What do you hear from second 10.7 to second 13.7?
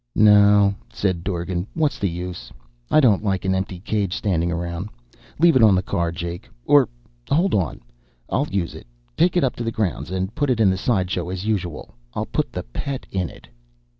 the side show as usual. I'll put the Pet in it."